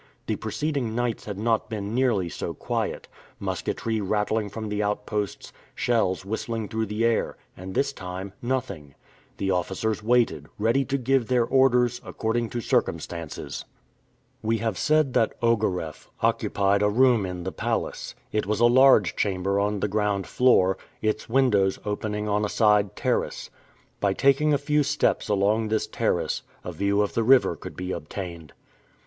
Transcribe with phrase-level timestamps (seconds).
[0.25, 3.07] The preceding nights had not been nearly so quiet
[3.39, 8.95] musketry rattling from the outposts, shells whistling through the air; and this time, nothing.
[9.37, 13.63] The officers waited, ready to give their orders, according to circumstances.
[14.41, 18.15] We have said that Ogareff occupied a room in the palace.
[18.31, 22.95] It was a large chamber on the ground floor, its windows opening on a side
[22.95, 23.51] terrace.
[23.99, 27.91] By taking a few steps along this terrace, a view of the river could be
[27.91, 28.53] obtained.